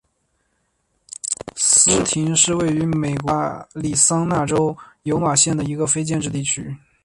[1.55, 6.75] 斯廷是位于美国亚利桑那州尤马县的一个非建制地区。